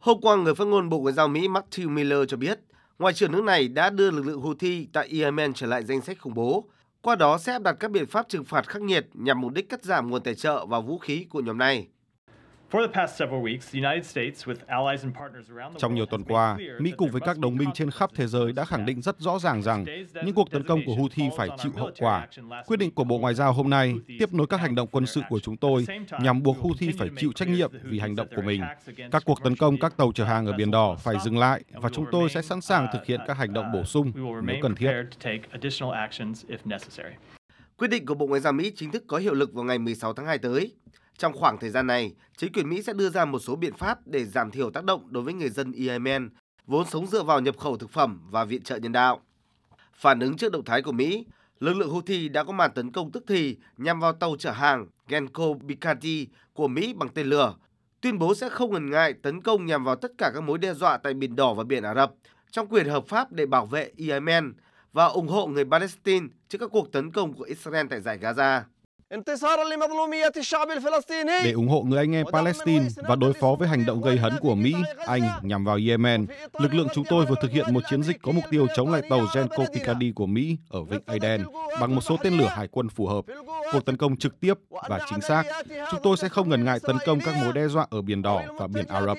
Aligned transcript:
Hôm 0.00 0.20
qua, 0.20 0.36
người 0.36 0.54
phát 0.54 0.64
ngôn 0.64 0.88
Bộ 0.88 0.98
Ngoại 0.98 1.14
giao 1.14 1.28
Mỹ 1.28 1.48
Matthew 1.48 1.88
Miller 1.88 2.18
cho 2.28 2.36
biết, 2.36 2.60
Ngoại 2.98 3.14
trưởng 3.14 3.32
nước 3.32 3.44
này 3.44 3.68
đã 3.68 3.90
đưa 3.90 4.10
lực 4.10 4.26
lượng 4.26 4.40
Houthi 4.40 4.86
tại 4.92 5.08
Yemen 5.20 5.54
trở 5.54 5.66
lại 5.66 5.84
danh 5.84 6.00
sách 6.00 6.18
khủng 6.20 6.34
bố, 6.34 6.64
qua 7.02 7.16
đó 7.16 7.38
sẽ 7.38 7.52
áp 7.52 7.62
đặt 7.62 7.72
các 7.72 7.90
biện 7.90 8.06
pháp 8.06 8.28
trừng 8.28 8.44
phạt 8.44 8.68
khắc 8.68 8.82
nghiệt 8.82 9.06
nhằm 9.14 9.40
mục 9.40 9.52
đích 9.52 9.68
cắt 9.68 9.84
giảm 9.84 10.10
nguồn 10.10 10.22
tài 10.22 10.34
trợ 10.34 10.66
và 10.66 10.80
vũ 10.80 10.98
khí 10.98 11.26
của 11.30 11.40
nhóm 11.40 11.58
này. 11.58 11.88
Trong 15.78 15.94
nhiều 15.94 16.06
tuần 16.06 16.24
qua, 16.24 16.56
Mỹ 16.78 16.92
cùng 16.96 17.10
với 17.10 17.20
các 17.20 17.38
đồng 17.38 17.56
minh 17.56 17.68
trên 17.74 17.90
khắp 17.90 18.10
thế 18.14 18.26
giới 18.26 18.52
đã 18.52 18.64
khẳng 18.64 18.86
định 18.86 19.02
rất 19.02 19.18
rõ 19.18 19.38
ràng 19.38 19.62
rằng 19.62 19.84
những 20.24 20.34
cuộc 20.34 20.50
tấn 20.50 20.62
công 20.62 20.80
của 20.86 20.94
Houthi 20.94 21.28
phải 21.36 21.48
chịu 21.58 21.72
hậu 21.76 21.90
quả. 21.98 22.26
Quyết 22.66 22.76
định 22.76 22.90
của 22.90 23.04
Bộ 23.04 23.18
Ngoại 23.18 23.34
giao 23.34 23.52
hôm 23.52 23.70
nay 23.70 23.94
tiếp 24.18 24.32
nối 24.32 24.46
các 24.46 24.60
hành 24.60 24.74
động 24.74 24.88
quân 24.92 25.06
sự 25.06 25.20
của 25.28 25.40
chúng 25.40 25.56
tôi 25.56 25.86
nhằm 26.20 26.42
buộc 26.42 26.58
Houthi 26.58 26.92
phải 26.98 27.08
chịu 27.16 27.32
trách 27.32 27.48
nhiệm 27.48 27.70
vì 27.82 27.98
hành 27.98 28.16
động 28.16 28.28
của 28.36 28.42
mình. 28.42 28.62
Các 29.10 29.22
cuộc 29.24 29.42
tấn 29.44 29.56
công 29.56 29.78
các 29.78 29.96
tàu 29.96 30.12
chở 30.14 30.24
hàng 30.24 30.46
ở 30.46 30.52
Biển 30.52 30.70
Đỏ 30.70 30.96
phải 30.98 31.16
dừng 31.24 31.38
lại 31.38 31.62
và 31.72 31.88
chúng 31.92 32.06
tôi 32.12 32.30
sẽ 32.30 32.42
sẵn 32.42 32.60
sàng 32.60 32.86
thực 32.92 33.06
hiện 33.06 33.20
các 33.26 33.36
hành 33.36 33.52
động 33.52 33.72
bổ 33.72 33.84
sung 33.84 34.12
nếu 34.44 34.56
cần 34.62 34.74
thiết. 34.74 34.92
Quyết 37.76 37.88
định 37.88 38.06
của 38.06 38.14
Bộ 38.14 38.26
Ngoại 38.26 38.40
giao 38.40 38.52
Mỹ 38.52 38.72
chính 38.76 38.90
thức 38.90 39.04
có 39.06 39.18
hiệu 39.18 39.34
lực 39.34 39.52
vào 39.52 39.64
ngày 39.64 39.78
16 39.78 40.12
tháng 40.12 40.26
2 40.26 40.38
tới. 40.38 40.72
Trong 41.20 41.32
khoảng 41.32 41.58
thời 41.58 41.70
gian 41.70 41.86
này, 41.86 42.12
chính 42.36 42.52
quyền 42.52 42.68
Mỹ 42.68 42.82
sẽ 42.82 42.92
đưa 42.92 43.10
ra 43.10 43.24
một 43.24 43.38
số 43.38 43.56
biện 43.56 43.74
pháp 43.74 44.06
để 44.06 44.24
giảm 44.24 44.50
thiểu 44.50 44.70
tác 44.70 44.84
động 44.84 45.12
đối 45.12 45.22
với 45.22 45.34
người 45.34 45.48
dân 45.48 45.72
Yemen, 45.72 46.30
vốn 46.66 46.86
sống 46.86 47.06
dựa 47.06 47.22
vào 47.22 47.40
nhập 47.40 47.58
khẩu 47.58 47.76
thực 47.76 47.90
phẩm 47.90 48.20
và 48.30 48.44
viện 48.44 48.62
trợ 48.62 48.76
nhân 48.76 48.92
đạo. 48.92 49.20
Phản 49.94 50.20
ứng 50.20 50.36
trước 50.36 50.52
động 50.52 50.64
thái 50.64 50.82
của 50.82 50.92
Mỹ, 50.92 51.26
lực 51.58 51.74
lượng 51.74 51.90
Houthi 51.90 52.28
đã 52.28 52.44
có 52.44 52.52
màn 52.52 52.70
tấn 52.74 52.92
công 52.92 53.12
tức 53.12 53.24
thì 53.28 53.56
nhằm 53.76 54.00
vào 54.00 54.12
tàu 54.12 54.36
chở 54.38 54.50
hàng 54.50 54.86
Genco 55.08 55.52
Bikati 55.52 56.28
của 56.52 56.68
Mỹ 56.68 56.94
bằng 56.96 57.08
tên 57.08 57.26
lửa, 57.26 57.54
tuyên 58.00 58.18
bố 58.18 58.34
sẽ 58.34 58.48
không 58.48 58.72
ngần 58.72 58.90
ngại 58.90 59.12
tấn 59.12 59.42
công 59.42 59.66
nhằm 59.66 59.84
vào 59.84 59.96
tất 59.96 60.12
cả 60.18 60.30
các 60.34 60.40
mối 60.40 60.58
đe 60.58 60.74
dọa 60.74 60.96
tại 60.96 61.14
Biển 61.14 61.36
Đỏ 61.36 61.54
và 61.54 61.64
Biển 61.64 61.82
Ả 61.82 61.94
Rập 61.94 62.12
trong 62.50 62.66
quyền 62.66 62.88
hợp 62.88 63.04
pháp 63.08 63.32
để 63.32 63.46
bảo 63.46 63.66
vệ 63.66 63.92
Yemen 64.08 64.52
và 64.92 65.04
ủng 65.04 65.28
hộ 65.28 65.46
người 65.46 65.64
Palestine 65.64 66.26
trước 66.48 66.58
các 66.58 66.70
cuộc 66.72 66.92
tấn 66.92 67.10
công 67.10 67.32
của 67.32 67.44
Israel 67.44 67.86
tại 67.90 68.00
giải 68.00 68.18
Gaza. 68.18 68.62
Để 71.44 71.52
ủng 71.52 71.68
hộ 71.68 71.82
người 71.82 71.98
anh 71.98 72.14
em 72.14 72.26
Palestine 72.32 72.84
và 72.96 73.16
đối 73.16 73.32
phó 73.32 73.54
với 73.58 73.68
hành 73.68 73.86
động 73.86 74.02
gây 74.02 74.16
hấn 74.16 74.32
của 74.40 74.54
Mỹ, 74.54 74.74
Anh 75.06 75.22
nhằm 75.42 75.64
vào 75.64 75.78
Yemen, 75.88 76.26
lực 76.58 76.74
lượng 76.74 76.88
chúng 76.94 77.04
tôi 77.04 77.26
vừa 77.26 77.34
thực 77.42 77.50
hiện 77.50 77.74
một 77.74 77.80
chiến 77.90 78.02
dịch 78.02 78.22
có 78.22 78.32
mục 78.32 78.44
tiêu 78.50 78.66
chống 78.76 78.92
lại 78.92 79.02
tàu 79.10 79.26
Genco 79.34 79.64
Picardie 79.74 80.12
của 80.12 80.26
Mỹ 80.26 80.56
ở 80.68 80.82
Vịnh 80.82 81.00
Aden 81.06 81.44
bằng 81.80 81.94
một 81.94 82.00
số 82.00 82.16
tên 82.22 82.38
lửa 82.38 82.52
hải 82.56 82.68
quân 82.68 82.88
phù 82.88 83.06
hợp. 83.06 83.24
Cuộc 83.72 83.84
tấn 83.84 83.96
công 83.96 84.16
trực 84.16 84.40
tiếp 84.40 84.54
và 84.70 85.00
chính 85.10 85.20
xác. 85.20 85.42
Chúng 85.90 86.00
tôi 86.02 86.16
sẽ 86.16 86.28
không 86.28 86.48
ngần 86.48 86.64
ngại 86.64 86.78
tấn 86.82 86.96
công 87.06 87.20
các 87.20 87.34
mối 87.44 87.52
đe 87.52 87.68
dọa 87.68 87.86
ở 87.90 88.02
Biển 88.02 88.22
Đỏ 88.22 88.42
và 88.58 88.66
Biển 88.66 88.86
Ả 88.88 89.02
Rập. 89.02 89.18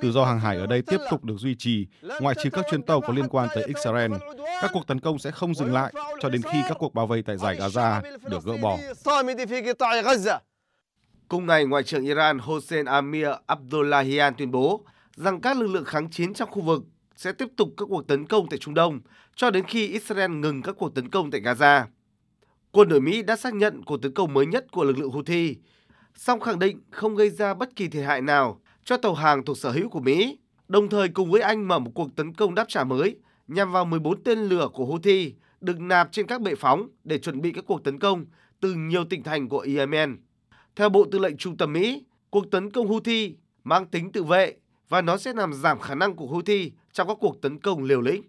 Tự 0.00 0.12
do 0.12 0.24
hàng 0.24 0.40
hải 0.40 0.56
ở 0.56 0.66
đây 0.66 0.82
tiếp 0.82 0.98
tục 1.10 1.24
được 1.24 1.34
duy 1.38 1.54
trì, 1.58 1.86
ngoại 2.20 2.34
trừ 2.42 2.50
các 2.50 2.64
chuyến 2.70 2.82
tàu 2.82 3.00
có 3.00 3.12
liên 3.12 3.28
quan 3.28 3.48
tới 3.54 3.64
Israel. 3.64 4.12
Các 4.62 4.70
cuộc 4.74 4.86
tấn 4.86 5.00
công 5.00 5.18
sẽ 5.18 5.30
không 5.30 5.54
dừng 5.54 5.72
lại 5.72 5.92
cho 6.20 6.28
đến 6.28 6.42
khi 6.42 6.58
các 6.68 6.76
cuộc 6.78 6.94
bao 6.94 7.06
vây 7.06 7.22
tại 7.22 7.36
giải 7.36 7.56
Gaza 7.56 8.02
được 8.30 8.44
gỡ 8.44 8.56
bỏ. 8.62 8.78
Cùng 11.28 11.46
ngày, 11.46 11.64
Ngoại 11.64 11.82
trưởng 11.82 12.04
Iran 12.04 12.38
Hossein 12.38 12.84
Amir 12.84 13.28
Abdullahian 13.46 14.34
tuyên 14.34 14.50
bố 14.50 14.84
rằng 15.16 15.40
các 15.40 15.56
lực 15.56 15.66
lượng 15.66 15.84
kháng 15.84 16.10
chiến 16.10 16.34
trong 16.34 16.50
khu 16.50 16.62
vực 16.62 16.82
sẽ 17.16 17.32
tiếp 17.32 17.48
tục 17.56 17.68
các 17.76 17.84
cuộc 17.88 18.06
tấn 18.08 18.26
công 18.26 18.48
tại 18.50 18.58
Trung 18.58 18.74
Đông 18.74 19.00
cho 19.36 19.50
đến 19.50 19.64
khi 19.64 19.88
Israel 19.88 20.30
ngừng 20.30 20.62
các 20.62 20.74
cuộc 20.78 20.94
tấn 20.94 21.08
công 21.08 21.30
tại 21.30 21.40
Gaza. 21.40 21.84
Quân 22.70 22.88
đội 22.88 23.00
Mỹ 23.00 23.22
đã 23.22 23.36
xác 23.36 23.54
nhận 23.54 23.84
cuộc 23.84 24.02
tấn 24.02 24.14
công 24.14 24.34
mới 24.34 24.46
nhất 24.46 24.66
của 24.72 24.84
lực 24.84 24.98
lượng 24.98 25.10
Houthi, 25.10 25.56
song 26.14 26.40
khẳng 26.40 26.58
định 26.58 26.80
không 26.90 27.16
gây 27.16 27.30
ra 27.30 27.54
bất 27.54 27.76
kỳ 27.76 27.88
thiệt 27.88 28.04
hại 28.04 28.22
nào 28.22 28.60
cho 28.88 28.96
tàu 28.96 29.14
hàng 29.14 29.44
thuộc 29.44 29.58
sở 29.58 29.70
hữu 29.70 29.88
của 29.88 30.00
Mỹ, 30.00 30.38
đồng 30.68 30.88
thời 30.88 31.08
cùng 31.08 31.30
với 31.30 31.40
Anh 31.40 31.68
mở 31.68 31.78
một 31.78 31.90
cuộc 31.94 32.16
tấn 32.16 32.34
công 32.34 32.54
đáp 32.54 32.64
trả 32.68 32.84
mới 32.84 33.16
nhằm 33.48 33.72
vào 33.72 33.84
14 33.84 34.24
tên 34.24 34.38
lửa 34.38 34.68
của 34.74 34.84
Houthi 34.84 35.34
được 35.60 35.80
nạp 35.80 36.12
trên 36.12 36.26
các 36.26 36.40
bệ 36.40 36.54
phóng 36.54 36.88
để 37.04 37.18
chuẩn 37.18 37.40
bị 37.40 37.52
các 37.52 37.64
cuộc 37.66 37.84
tấn 37.84 37.98
công 37.98 38.26
từ 38.60 38.74
nhiều 38.74 39.04
tỉnh 39.04 39.22
thành 39.22 39.48
của 39.48 39.66
Yemen. 39.76 40.16
Theo 40.76 40.88
Bộ 40.88 41.06
Tư 41.12 41.18
lệnh 41.18 41.36
Trung 41.36 41.56
tâm 41.56 41.72
Mỹ, 41.72 42.04
cuộc 42.30 42.50
tấn 42.50 42.70
công 42.70 42.88
Houthi 42.88 43.36
mang 43.64 43.86
tính 43.86 44.12
tự 44.12 44.24
vệ 44.24 44.56
và 44.88 45.02
nó 45.02 45.16
sẽ 45.16 45.32
làm 45.32 45.52
giảm 45.52 45.78
khả 45.78 45.94
năng 45.94 46.16
của 46.16 46.26
Houthi 46.26 46.72
trong 46.92 47.08
các 47.08 47.16
cuộc 47.20 47.42
tấn 47.42 47.58
công 47.58 47.84
liều 47.84 48.00
lĩnh. 48.00 48.22